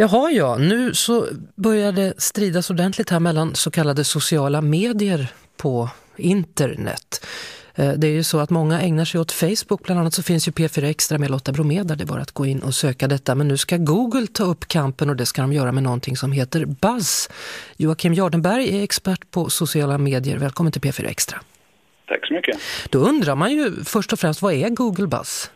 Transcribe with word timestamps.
Jaha 0.00 0.30
ja, 0.30 0.56
nu 0.56 0.94
så 0.94 1.26
börjar 1.54 1.92
det 1.92 2.14
stridas 2.20 2.70
ordentligt 2.70 3.10
här 3.10 3.20
mellan 3.20 3.54
så 3.54 3.70
kallade 3.70 4.04
sociala 4.04 4.60
medier 4.60 5.26
på 5.56 5.88
internet. 6.16 7.26
Eh, 7.74 7.92
det 7.92 8.06
är 8.06 8.10
ju 8.10 8.22
så 8.22 8.38
att 8.38 8.50
många 8.50 8.80
ägnar 8.80 9.04
sig 9.04 9.20
åt 9.20 9.32
Facebook, 9.32 9.82
bland 9.82 10.00
annat 10.00 10.14
så 10.14 10.22
finns 10.22 10.48
ju 10.48 10.52
P4 10.52 10.84
Extra 10.84 11.18
med 11.18 11.30
Lotta 11.30 11.52
Bromé 11.52 11.82
där 11.82 11.96
det 11.96 12.04
är 12.04 12.06
bara 12.06 12.22
att 12.22 12.32
gå 12.32 12.46
in 12.46 12.62
och 12.62 12.74
söka 12.74 13.08
detta. 13.08 13.34
Men 13.34 13.48
nu 13.48 13.56
ska 13.56 13.76
Google 13.76 14.26
ta 14.26 14.44
upp 14.44 14.68
kampen 14.68 15.10
och 15.10 15.16
det 15.16 15.26
ska 15.26 15.42
de 15.42 15.52
göra 15.52 15.72
med 15.72 15.82
någonting 15.82 16.16
som 16.16 16.32
heter 16.32 16.64
Buzz. 16.64 17.30
Joakim 17.76 18.14
Jardenberg 18.14 18.78
är 18.78 18.82
expert 18.82 19.30
på 19.30 19.50
sociala 19.50 19.98
medier. 19.98 20.38
Välkommen 20.38 20.72
till 20.72 20.82
P4 20.82 21.06
Extra. 21.06 21.40
Tack 22.08 22.26
så 22.26 22.34
mycket. 22.34 22.56
Då 22.90 22.98
undrar 22.98 23.34
man 23.34 23.52
ju 23.52 23.84
först 23.84 24.12
och 24.12 24.18
främst, 24.18 24.42
vad 24.42 24.52
är 24.52 24.68
Google 24.68 25.06
Buzz? 25.06 25.50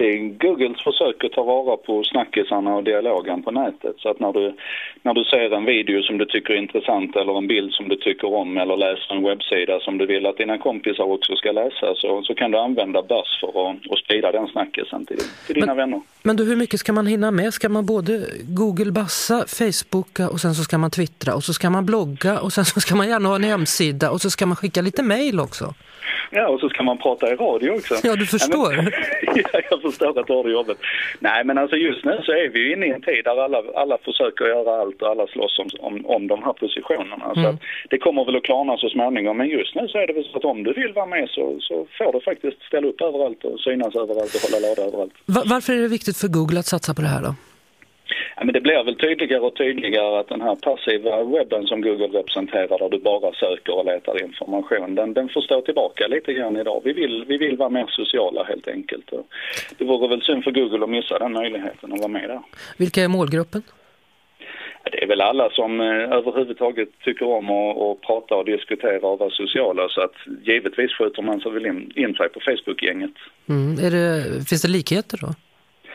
Det 0.00 0.08
är 0.14 0.18
Googles 0.44 0.82
försök 0.82 1.24
att 1.24 1.32
ta 1.32 1.42
vara 1.42 1.76
på 1.76 2.04
snackisarna 2.04 2.76
och 2.76 2.84
dialogen 2.84 3.42
på 3.42 3.50
nätet. 3.50 3.96
Så 3.98 4.08
att 4.08 4.20
när 4.20 4.32
du, 4.32 4.54
när 5.02 5.14
du 5.14 5.24
ser 5.24 5.54
en 5.54 5.64
video 5.64 6.02
som 6.02 6.18
du 6.18 6.24
tycker 6.24 6.54
är 6.54 6.58
intressant 6.58 7.16
eller 7.16 7.38
en 7.38 7.46
bild 7.46 7.72
som 7.72 7.88
du 7.88 7.96
tycker 7.96 8.34
om 8.34 8.56
eller 8.56 8.76
läser 8.76 9.14
en 9.14 9.22
webbsida 9.22 9.80
som 9.80 9.98
du 9.98 10.06
vill 10.06 10.26
att 10.26 10.36
dina 10.36 10.58
kompisar 10.58 11.04
också 11.04 11.36
ska 11.36 11.52
läsa 11.52 11.94
så, 11.96 12.22
så 12.22 12.34
kan 12.34 12.50
du 12.50 12.58
använda 12.58 13.02
Buzz 13.02 13.40
för 13.40 13.70
att, 13.70 13.76
att 13.92 13.98
sprida 13.98 14.32
den 14.32 14.46
snackisen 14.48 15.06
till, 15.06 15.22
till 15.46 15.54
dina 15.54 15.66
men, 15.66 15.76
vänner. 15.76 16.00
Men 16.22 16.36
då 16.36 16.44
hur 16.44 16.56
mycket 16.56 16.80
ska 16.80 16.92
man 16.92 17.06
hinna 17.06 17.30
med? 17.30 17.54
Ska 17.54 17.68
man 17.68 17.86
både 17.86 18.12
Google 18.42 18.92
Bassa, 18.92 19.44
Facebooka 19.58 20.28
och 20.28 20.40
sen 20.40 20.54
så 20.54 20.62
ska 20.62 20.78
man 20.78 20.90
twittra 20.90 21.34
och 21.34 21.44
så 21.44 21.52
ska 21.52 21.70
man 21.70 21.86
blogga 21.86 22.40
och 22.40 22.52
sen 22.52 22.64
så 22.64 22.80
ska 22.80 22.96
man 22.96 23.08
gärna 23.08 23.28
ha 23.28 23.36
en 23.36 23.44
hemsida 23.44 24.10
och 24.10 24.20
så 24.20 24.30
ska 24.30 24.46
man 24.46 24.56
skicka 24.56 24.82
lite 24.82 25.02
mejl 25.02 25.40
också? 25.40 25.74
Ja, 26.30 26.48
och 26.48 26.60
så 26.60 26.68
ska 26.68 26.82
man 26.82 26.98
prata 26.98 27.32
i 27.32 27.34
radio 27.34 27.70
också. 27.70 27.94
Ja, 28.02 28.16
du 28.16 28.26
förstår. 28.26 28.74
Ja, 28.74 28.82
men, 28.82 28.92
ja, 29.52 29.60
jag 29.70 29.82
förstår 29.82 30.20
att 30.20 30.26
du 30.26 30.32
har 30.32 30.44
det 30.44 30.50
jobbet. 30.50 30.78
Nej, 31.18 31.44
men 31.44 31.58
alltså 31.58 31.76
just 31.76 32.04
nu 32.04 32.20
så 32.24 32.32
är 32.32 32.48
vi 32.48 32.58
ju 32.58 32.72
inne 32.72 32.86
i 32.86 32.90
en 32.90 33.02
tid 33.02 33.24
där 33.24 33.44
alla, 33.44 33.62
alla 33.74 33.98
försöker 33.98 34.44
göra 34.44 34.80
allt 34.80 35.02
och 35.02 35.08
alla 35.08 35.26
slåss 35.26 35.58
om, 35.58 35.68
om, 35.80 36.06
om 36.06 36.26
de 36.26 36.42
här 36.42 36.52
positionerna. 36.52 37.32
Mm. 37.36 37.42
Så 37.42 37.48
att 37.48 37.60
det 37.90 37.98
kommer 37.98 38.24
väl 38.24 38.36
att 38.36 38.42
klarna 38.42 38.76
så 38.76 38.88
småningom. 38.88 39.36
Men 39.36 39.48
just 39.48 39.74
nu 39.74 39.88
så 39.88 39.98
är 39.98 40.06
det 40.06 40.12
väl 40.12 40.24
så 40.24 40.36
att 40.38 40.44
om 40.44 40.62
du 40.62 40.72
vill 40.72 40.92
vara 40.92 41.06
med 41.06 41.28
så, 41.28 41.56
så 41.60 41.86
får 41.98 42.12
du 42.12 42.20
faktiskt 42.20 42.62
ställa 42.62 42.86
upp 42.88 43.00
överallt 43.00 43.44
och 43.44 43.60
synas 43.60 43.94
överallt 43.94 44.34
och 44.34 44.42
hålla 44.44 44.68
låda 44.68 44.82
överallt. 44.88 45.14
Va 45.26 45.42
varför 45.46 45.72
är 45.72 45.80
det 45.80 45.88
viktigt 45.88 46.16
för 46.16 46.28
Google 46.28 46.58
att 46.58 46.66
satsa 46.66 46.94
på 46.94 47.02
det 47.02 47.08
här 47.08 47.22
då? 47.22 47.34
Men 48.44 48.52
det 48.52 48.60
blir 48.60 48.84
väl 48.84 48.96
tydligare 48.96 49.40
och 49.40 49.56
tydligare 49.56 50.20
att 50.20 50.28
den 50.28 50.40
här 50.40 50.54
passiva 50.54 51.24
webben 51.24 51.66
som 51.66 51.80
Google 51.80 52.18
representerar 52.18 52.78
där 52.78 52.88
du 52.88 52.98
bara 52.98 53.32
söker 53.32 53.78
och 53.78 53.84
letar 53.84 54.24
information, 54.24 54.94
den, 54.94 55.14
den 55.14 55.28
får 55.28 55.40
stå 55.40 55.60
tillbaka 55.60 56.06
lite 56.06 56.32
grann 56.32 56.56
idag. 56.56 56.82
Vi 56.84 56.92
vill, 56.92 57.24
vi 57.28 57.36
vill 57.36 57.56
vara 57.56 57.68
mer 57.68 57.86
sociala 57.88 58.44
helt 58.44 58.68
enkelt. 58.68 59.10
Det 59.78 59.84
vore 59.84 60.08
väl 60.08 60.22
synd 60.22 60.44
för 60.44 60.50
Google 60.50 60.84
att 60.84 60.90
missa 60.90 61.18
den 61.18 61.32
möjligheten 61.32 61.92
att 61.92 61.98
vara 61.98 62.08
med 62.08 62.28
där. 62.28 62.40
Vilka 62.76 63.02
är 63.02 63.08
målgruppen? 63.08 63.62
Det 64.92 65.02
är 65.02 65.06
väl 65.06 65.20
alla 65.20 65.50
som 65.50 65.80
eh, 65.80 65.86
överhuvudtaget 65.86 66.88
tycker 67.04 67.26
om 67.26 67.50
att, 67.50 67.76
att 67.78 68.00
prata 68.00 68.34
och 68.34 68.44
diskutera 68.44 69.06
och 69.06 69.18
vara 69.18 69.30
sociala 69.30 69.88
så 69.88 70.00
att 70.00 70.16
givetvis 70.42 70.92
skjuter 70.92 71.22
man 71.22 71.40
sig 71.40 71.52
väl 71.52 71.66
in, 71.66 71.92
in 71.94 72.14
sig 72.14 72.28
på 72.28 72.40
Facebook-gänget. 72.40 73.14
Mm. 73.48 73.76
finns 74.48 74.62
det 74.62 74.68
likheter 74.68 75.18
då? 75.20 75.34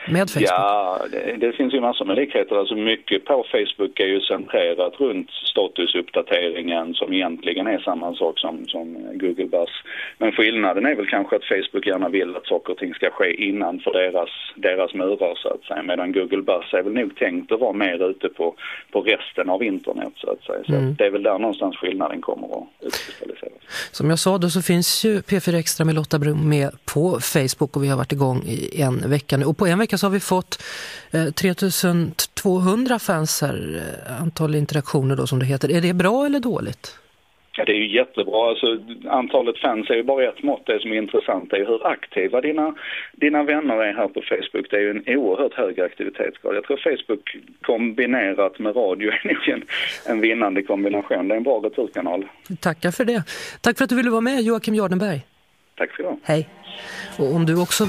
Med 0.08 0.30
Facebook? 0.30 0.48
Ja, 0.50 0.98
det, 1.10 1.36
det, 1.36 1.52
finns 1.52 1.74
ju 1.74 1.80
massor 1.80 2.04
med 2.04 2.16
likheter. 2.16 2.56
Alltså 2.56 2.74
mycket 2.74 3.24
på 3.24 3.44
Facebook 3.50 4.00
är 4.00 4.06
ju 4.06 4.20
centrerat 4.20 5.00
runt 5.00 5.30
statusuppdateringen 5.30 6.94
som 6.94 7.12
egentligen 7.12 7.66
är 7.66 7.78
samma 7.78 8.14
sak 8.14 8.38
som, 8.38 8.66
som 8.66 8.96
Google 9.12 9.46
Buzz. 9.46 9.70
Men 10.18 10.32
skillnaden 10.32 10.86
är 10.86 10.94
väl 10.94 11.08
kanske 11.08 11.36
att 11.36 11.44
Facebook 11.44 11.86
gärna 11.86 12.08
vill 12.08 12.36
att 12.36 12.46
saker 12.46 12.72
och 12.72 12.78
ting 12.78 12.94
ska 12.94 13.10
ske 13.10 13.44
innanför 13.48 13.92
deras, 13.92 14.30
deras 14.54 14.94
murar 14.94 15.34
så 15.36 15.48
att 15.48 15.64
säga. 15.64 15.82
Medan 15.82 16.12
Google 16.12 16.42
Buzz 16.42 16.74
är 16.74 16.82
väl 16.82 16.92
nog 16.92 17.16
tänkt 17.16 17.52
att 17.52 17.60
vara 17.60 17.72
mer 17.72 18.10
ute 18.10 18.28
på, 18.28 18.54
på 18.90 19.00
resten 19.00 19.50
av 19.50 19.62
internet 19.62 20.12
så 20.16 20.30
att 20.30 20.42
säga. 20.42 20.64
Så 20.66 20.72
mm. 20.72 20.94
det 20.94 21.06
är 21.06 21.10
väl 21.10 21.22
där 21.22 21.38
någonstans 21.38 21.76
skillnaden 21.76 22.20
kommer 22.20 22.46
att. 22.46 22.68
Som 23.96 24.10
jag 24.10 24.18
sa 24.18 24.38
då 24.38 24.50
så 24.50 24.62
finns 24.62 25.04
ju 25.04 25.20
P4 25.20 25.54
Extra 25.54 25.84
med 25.84 25.94
Lotta 25.94 26.18
Brum 26.18 26.48
med 26.48 26.70
på 26.84 27.20
Facebook 27.20 27.76
och 27.76 27.84
vi 27.84 27.88
har 27.88 27.96
varit 27.96 28.12
igång 28.12 28.42
i 28.46 28.80
en 28.80 29.10
vecka 29.10 29.36
nu. 29.36 29.44
Och 29.44 29.56
på 29.56 29.66
en 29.66 29.78
vecka 29.78 29.98
så 29.98 30.06
har 30.06 30.10
vi 30.10 30.20
fått 30.20 30.62
eh, 31.10 31.30
3200 31.30 32.98
fans 32.98 33.40
här, 33.40 33.82
eh, 34.06 34.22
antal 34.22 34.54
interaktioner 34.54 35.16
då 35.16 35.26
som 35.26 35.38
det 35.38 35.46
heter. 35.46 35.70
Är 35.70 35.80
det 35.80 35.92
bra 35.92 36.26
eller 36.26 36.40
dåligt? 36.40 36.94
Ja, 37.56 37.64
det 37.64 37.72
är 37.72 37.76
ju 37.76 37.96
jättebra. 37.96 38.48
Alltså, 38.48 38.66
antalet 39.08 39.58
fans 39.58 39.90
är 39.90 39.94
ju 39.94 40.02
bara 40.02 40.24
ett 40.24 40.42
mått. 40.42 40.66
Det 40.66 40.80
som 40.80 40.92
är 40.92 40.96
intressant 40.96 41.52
är 41.52 41.66
hur 41.66 41.86
aktiva 41.86 42.40
dina, 42.40 42.74
dina 43.12 43.42
vänner 43.42 43.74
är 43.74 43.94
här 43.94 44.08
på 44.08 44.22
Facebook. 44.22 44.70
Det 44.70 44.76
är 44.76 44.80
ju 44.80 44.90
en 44.90 45.16
oerhört 45.18 45.54
hög 45.54 45.80
aktivitetsgrad. 45.80 46.56
Jag 46.56 46.64
tror 46.64 46.76
Facebook 46.76 47.36
kombinerat 47.62 48.58
med 48.58 48.76
radio 48.76 49.10
är 49.10 49.28
nog 49.28 49.48
en, 49.48 49.62
en 50.06 50.20
vinnande 50.20 50.62
kombination. 50.62 51.28
Det 51.28 51.34
är 51.34 51.36
en 51.36 51.42
bra 51.42 51.60
returkanal. 51.64 52.24
Tackar 52.60 52.90
för 52.90 53.04
det. 53.04 53.22
Tack 53.60 53.78
för 53.78 53.84
att 53.84 53.90
du 53.90 53.96
ville 53.96 54.10
vara 54.10 54.20
med 54.20 54.42
Joakim 54.42 54.74
Jardenberg. 54.74 55.20
Tack 55.76 55.92
ska 55.92 56.02
du 56.02 56.08
ha. 56.08 56.18
Hej. 56.22 56.48
Och 57.18 57.34
om 57.34 57.46
du 57.46 57.60
också 57.62 57.84